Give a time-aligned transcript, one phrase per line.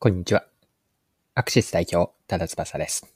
[0.00, 0.44] こんにちは。
[1.34, 3.12] アクシス代表、多田翼です。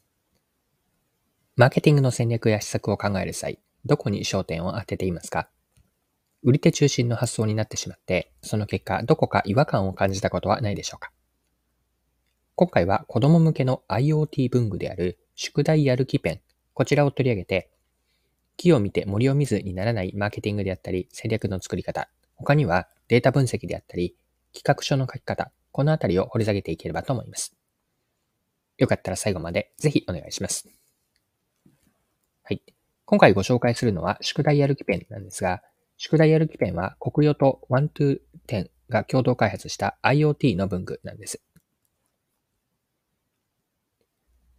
[1.55, 5.49] マーケティングの戦略や施策を考える際、どこに焦点を当てていますか？
[6.43, 11.13] 売り手中心の発想になってしまって、その結果、どこか違和感を感じたことはないでしょうか？
[12.57, 16.41] 今回は子供向けの IoT 文具である宿題やる気ペン、
[16.75, 17.71] こちらを取り上げて、
[18.57, 24.17] 木を見て森を見ずにならないマーケティングであったり、戦略の作り方、他にはデータ分析であったり、
[24.53, 27.57] 企画書の書き方、このあたりを掘り下げていければと思います。
[28.79, 30.69] よかったら最後までぜひお願いします。
[32.45, 32.63] はい。
[33.05, 35.63] 今回ご紹介するのは宿題やる気ペンなんですが、
[35.97, 41.43] 宿題やる気ペンは国用とワントゥー10が共同開発した IoT の文具なんです。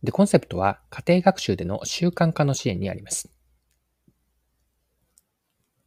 [0.03, 3.32] で、コンセプトは家庭学習での習慣化の支援にあります。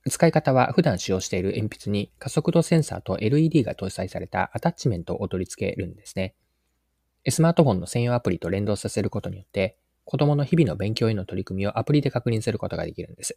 [0.09, 6.35] 使い方は普段使用している鉛筆に加速度センサーと LED が搭載されたアタッチメントを取り付けるんですね。
[7.29, 13.37] スマートフォンの専用アプリと連動させることによって、子供の日々の勉強への取り組みをアプリで確認することができるんです。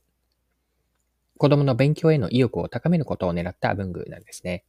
[1.37, 4.63] 子供の勉強への意欲を高めることを狙った文具なんですね。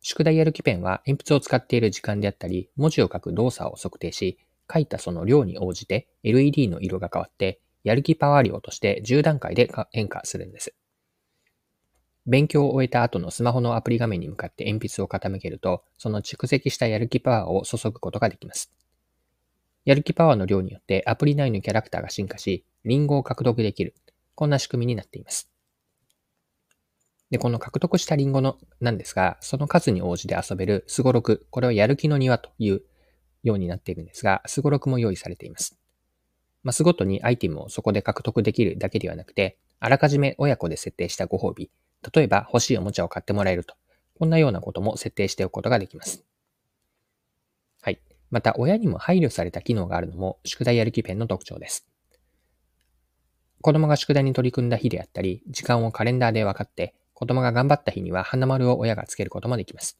[0.00, 4.38] 宿題やる気ペンは鉛筆を使っている時間であったり、文字を書く動作を測定し、
[4.72, 10.74] 書いたその量に応じて LED の色が変わってやる気パワー量として10段階で変化するんです。
[12.26, 18.72] 勉強を終えた後のスマホのアプリ画面に向かって鉛筆を傾けると、その蓄積したやる気パワーを注ぐことができます。
[19.84, 23.94] やる気パワーの量によってアプリ内のキャラクターが進化し、リンゴを獲得できる。
[24.34, 25.50] こんな仕組みになっています。
[27.30, 32.82] で、この獲得したリンゴの、なんですが、その数に応じて遊べるスゴロク、これはやる気の庭という
[33.42, 35.79] ようになっているんですが、スゴロクも用意されています。
[36.62, 41.70] マスごとにアイテムをそこで獲得できるだけではなくて、あらかじめ親子で設定したご褒美、
[42.14, 43.74] 例えば欲しいおもちゃを買ってもらえると、
[44.18, 46.24] こんなようなことも設定しておくことができます。
[47.80, 48.00] はい。
[48.30, 51.86] また、親にも配慮された機能があるのも、宿題やる気ペンの特徴です。
[53.62, 59.98] 子供が宿題に取り組んだ日であったり、時間をカレンダーで分かって、子供が頑張った日には花丸を親がつけることもできます。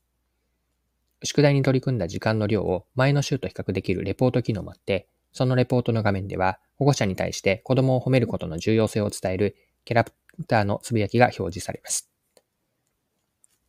[1.23, 10.13] 宿題に取り組んだ時間の量を前の週と比較できるレポート機能もあって、そのレポートの画面では、保護者に対して子供を褒めることの重要性を伝えるキャラク
[10.47, 12.11] ターのつぶやきが表示されます。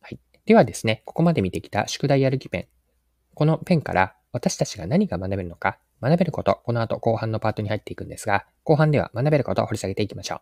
[0.00, 0.18] はい。
[0.46, 2.66] ではですね、ここまで見てきた宿題やる気ペン。
[3.34, 10.40] このペンから私たちが何が学べるのか、学べること、この後後半のパートに入っていくんですが、後半では学べることを掘り下げていきましょう。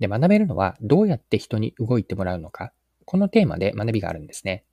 [0.00, 2.72] で、学べるのはどうやって人に動いてもらうのか、
[3.04, 4.64] このテーマで学びがあるんですね。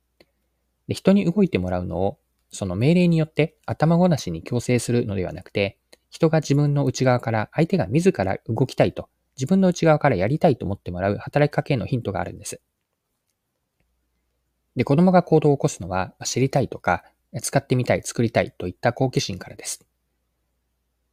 [0.86, 2.18] で人に動いてもらうのを
[2.50, 5.78] その命令によって頭ごなしに強制するのではなくて、
[6.10, 12.60] 人が自分の内側から相手が自ら動きたいと、自分の内側からやりたいと思ってもらう働きかけのヒントがあるんです。
[14.76, 17.04] で、子供が行動を起こすのは、知りたいとか、
[17.42, 19.84] 使ってみたい、作りたいといった好奇心からです。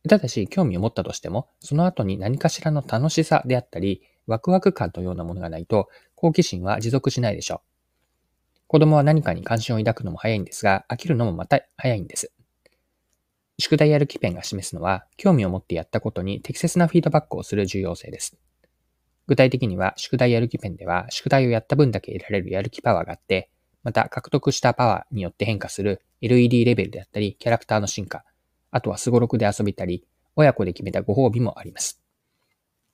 [0.08, 7.75] ただし、興味を持ったとしても、その後に何かしらの楽しさであったり、ワクワク感のようなものがないと、好奇心は持続しないでしょう。
[8.68, 12.32] 子供は何かに関心を抱くのも早いんですが、飽きるのもまた早いんです。
[13.58, 18.38] 宿題やる気ペンが示すのは、興味を持ってやったことに適切なフィードバックをする重要性です。
[19.28, 23.50] 具体的には、宿題やる気ペンでは、宿題をやった分だけ得られるやる気パワーがあって、
[23.84, 28.26] また獲得したパワーによって変化する LED レベルであったり、キャラクターの進化、
[28.72, 30.04] あとはスゴロクで遊びたり、
[30.36, 32.02] 親子で決めたご褒美もあります。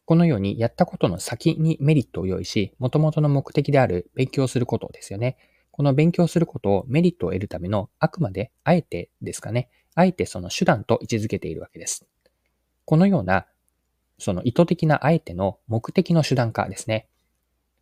[0.05, 5.37] このようにやったことの先にメリットを用意し、元々の目的である勉強することですよね。
[5.71, 12.05] この勉強することをメリットを得るためのあくまであえてですかね、あえてその手段と位置づけているわけです。
[12.85, 13.45] このような、
[14.19, 17.07] その意図的なあえての目的の手段化ですね。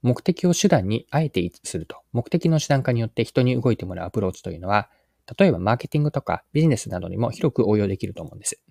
[0.01, 4.89] 目的を手段にあえてすると、目的の手段化によって人に動いてもらうアプローチというのは、
[5.37, 8.61] 例えばマーケティングとかビジネスなどにも広く応用できると思うんです。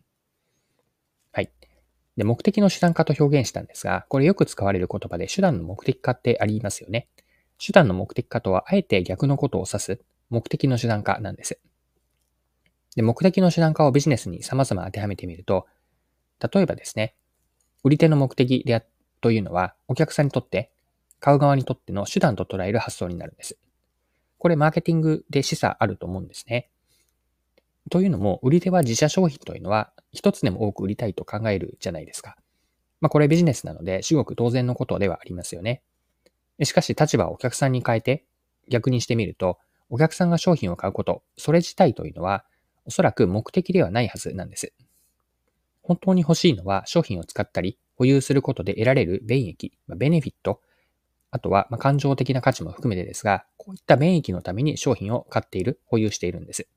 [1.33, 1.53] はい。
[2.17, 7.09] で、目的の手段化と表現したんですが、これよく使われる言葉で手段の目的化ってありますよね。
[7.59, 10.01] 手段の目的化とは、あえて逆のことを指す
[10.31, 11.59] 目的の手段化なんです。
[12.97, 15.67] で、目的の手段化をビジネスに様々当てはめてみると、
[16.53, 17.15] 例えばですね、
[17.85, 18.83] 売り手の目的であ
[19.21, 20.71] というのは、お客さんにとって、
[21.21, 23.59] 買う側にとっての手段と捉える発想になるんです。
[24.39, 26.69] これ、マーケティングで示唆あると思うんですね。
[27.91, 32.37] というのも、売り手は自社商品というのは、一つでも多く売りたいと考えるじゃないですか。
[33.01, 35.83] まあ、これビジネスなので、至極当然のことではありますよね。
[36.65, 38.25] しかし立場をお客さんに変えて
[38.69, 39.59] 逆にしてみると、
[39.91, 42.45] お客さんが商品を買うこと、それ自体というのは、
[42.85, 44.73] おそらく目的ではないはずなんです。
[45.83, 50.61] 本当に欲しいのは商品を使ったり、保有することで得られる便益、ベネフィット、
[51.31, 56.69] あとは、ま感情的な価値も含めてですが、こういった免疫のために商品を買っている、保有しているんです。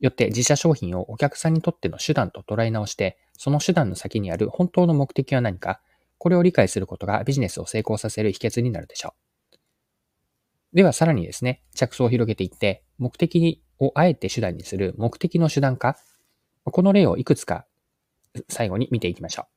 [0.00, 5.80] よって自社商品をお客さんにとっての手段と捉え直して、その手段の先にある本当の目的は何か、
[6.24, 9.12] これを理解することがビジネスを成功させる秘訣になるでしょ
[9.52, 9.58] う。
[10.74, 15.98] ではさらにですね、着想を広げていって、目的をあえて手段にする目的の手段化。
[16.64, 17.66] この例をいくつか
[18.48, 19.48] 最後に見ていきましょ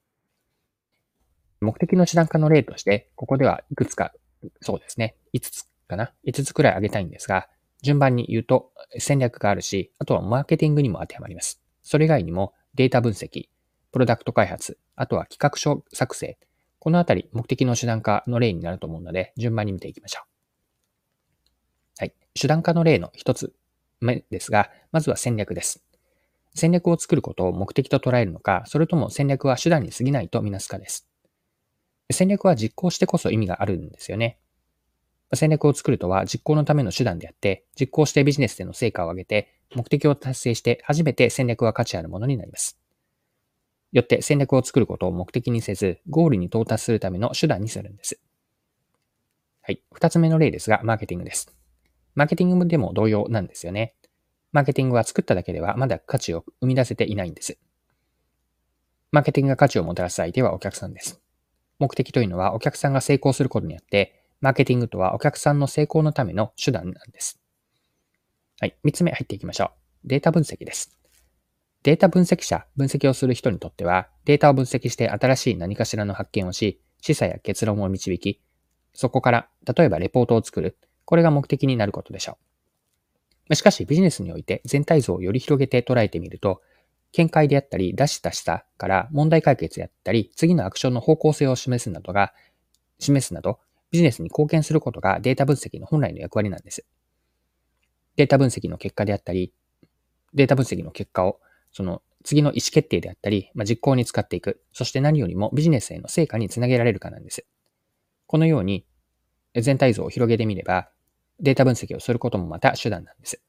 [1.61, 1.67] う。
[1.67, 4.11] 目的の手段化の例として、ここではいくつか、
[4.59, 7.47] そうですね、5つかな ?5 つくらい挙げたいんですが、
[7.81, 11.61] 順番に言うと戦略があるし、あとはマーケティングにも当てはまります。
[11.81, 13.45] それ以外にもデータ分析、
[13.93, 16.37] プロダクト開発、あとは企画書作成、
[16.87, 20.27] このあたり目的の手段化の例になると思うので、順番に見ていきましょう。
[21.99, 22.13] はい。
[22.33, 23.51] 手段化の例の一つ
[23.99, 25.83] 目ですが、まずは戦略です。
[26.55, 31.09] 戦略を作ることを目的と捉えるのか、それとも戦略は手段に過ぎないとみなすかです。
[32.09, 34.39] 戦略は実行してこそ意味があるんですよね。
[35.33, 42.79] 戦略を作るとは実行のための手段であって、実行してビジネスでの成果を上げて、目的を達成して初めて戦略は価値あるものになります。
[43.91, 48.19] よって戦略を作ることを目的にせず、ゴールに到達するための手段にするんです。
[49.61, 49.81] はい。
[49.91, 51.53] 二つ目の例ですが、マーケティングです。
[52.15, 53.93] マーケティングでも同様なんですよね。
[54.51, 57.57] マーケティングは作っただけではまだ価値を生み出せていないんです。
[59.11, 61.21] マーケティングが価値をもたらす相手はお客さんです。
[61.79, 67.39] 目的というのはお客さんが成功することによって、マーケティングとはお客さんの成功のための手段なんです。
[68.59, 68.75] はい。
[68.83, 70.07] 三つ目入っていきましょう。
[70.07, 70.96] データ分析です。
[71.83, 78.41] データ分析者、分析をする人にとっては、データを分析して新しい何かしらの発見をし、示唆や結論を導き、
[78.93, 80.77] そこから、例えばレポートを作る。
[81.05, 82.37] これが目的になることでしょ
[83.49, 83.55] う。
[83.55, 86.61] しかしビジネスにおいて全体像をより広げて捉えてみると、
[87.13, 92.33] 見解であったり、出したしたから問題解決やったり、次のアクションの方向性を示すなどが、
[92.99, 93.59] 示すなど、
[93.91, 96.85] ビジネスに貢献することがデータ分析の本来の役割なんです。
[98.17, 99.53] データ分析の結果であったり、
[100.33, 101.39] データ分析の結果を、
[101.77, 104.63] その次の意思決定であったり、まあ、実行に使っていく。
[104.73, 107.45] そして何よりもビジネスへの成果につなげられるかなんです。
[108.25, 108.87] このように
[109.53, 110.89] 全体像を広げてみれば、
[111.39, 113.43] データ分析をすることもまた手段なんです。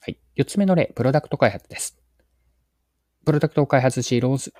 [0.00, 0.18] はい。
[0.34, 2.02] 四つ目の例、プロダクト開発です。
[3.24, 4.52] プロダクトを開発し、ローズ、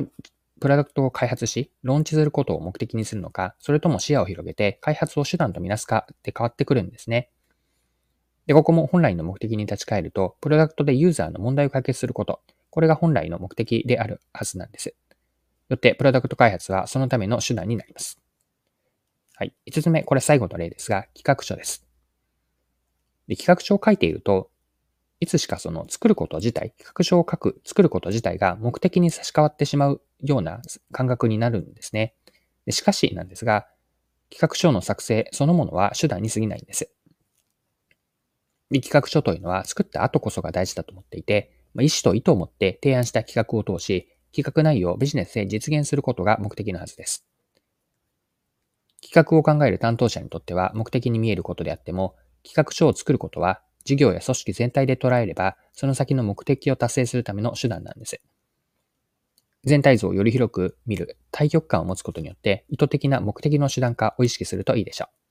[0.60, 7.31] プロダクトを開発し、ローンチすることを目的にするのか、それとも視野を広げて開発を手段とみなすかって変わってくるんですね。
[8.46, 12.40] で、ここも本来の目的に立ち返ると、プロダクトでユーザーの問題を解決すること、
[12.70, 14.94] これが本来の目的であるはずなんです。
[15.68, 18.18] よって、プロダクト開発はそのための手段になります。
[19.34, 19.54] はい。
[19.66, 21.86] 五つ目、これ最後の例ですが、企画書です。
[23.28, 24.50] で企画書を書いていると、
[25.20, 30.60] いつしかその作ること自体、企画書を書く、作ること自体が目的に差し替わってしまうような
[30.90, 32.14] 感覚になるんですね。
[32.66, 33.68] でしかしなんですが、
[34.30, 36.90] 企画書の作成そのものは手段に過ぎないんです。
[38.72, 47.26] で企画書というのは作った後こそが大事だと思っていて、ま意思と意図を持って提案した企画を通し、企画内容をビジネスで実現することが目的のはずです。
[49.02, 58.20] 企画を考える担当者にとっては目的に見えることであっても、企画書を作ることは事業や組織全体で捉えれば、その先の目的を達成するための手段なんです。
[59.64, 65.21] 全体像をより広く見る対極感を持つことによって、意図的な目的の手段化を意識するといいでしょう。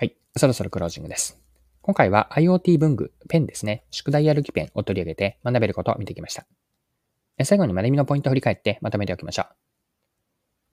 [0.00, 0.16] はい。
[0.34, 1.38] そろそろクロージングです。
[1.82, 3.84] 今回は IoT 文具、ペンですね。
[3.90, 6.46] 宿題やる気ペンを取り上げて学べることを見てきました。
[7.44, 9.46] 最後に学びのポイントを振り返ってまとめておきましょう。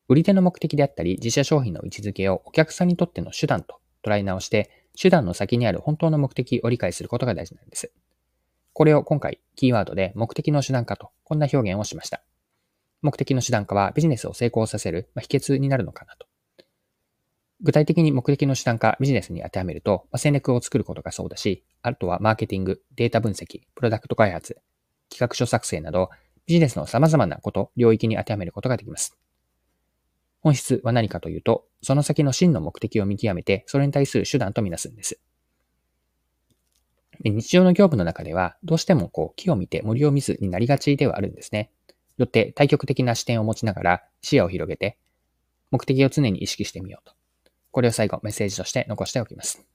[0.08, 7.92] 売り手の目的であったり、自社商品の位置づけをお客さんにとっての手段と捉え直して、手段の先にある本当の目的を理解することが大事なんです。
[8.72, 12.24] これを今回、キーワードで目的の手段化と、こんな表現をしました。
[13.02, 16.28] 目的の手段化はビジネスを成功させる秘訣になるのかなと。
[17.62, 24.62] 具体的に目的の手段化、ビジネスに当てはめると、まあ戦略を作ることがそうだし、あとはマーケティング、データ分析、プロダクト開発、
[25.10, 26.10] 企画書作成など、
[26.46, 29.18] ビジネスの様々なこと、領域に当てはめることができます。
[30.42, 35.20] 本質は何かというと、その先の真の目的を見極めて、それに対する手段とみなすんです。
[37.24, 41.72] 日常の業務の中では、どうしてもこう木を見て森を見ずになりがちではあるんですね。
[42.18, 44.98] よって対極的な視点を持ちながら視野を広げて、
[45.72, 47.17] 目的を常に意識してみようと。
[47.72, 49.66] これを最後メッセージとして残しておきます。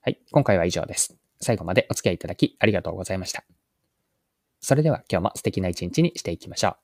[0.00, 1.16] はい、今回は以上です。
[1.40, 3.44] 最後までお付き合いいただきありがとうございました。
[4.60, 6.83] それでは今日も素敵な一日にしていきましょう。